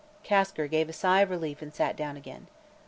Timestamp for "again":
2.17-2.47